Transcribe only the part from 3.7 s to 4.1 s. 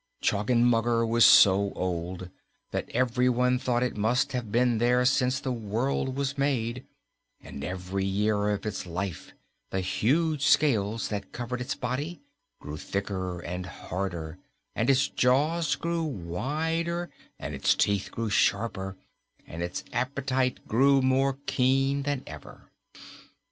it